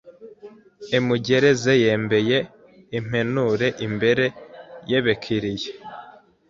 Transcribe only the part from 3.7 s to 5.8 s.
imbere y’ebekiliye.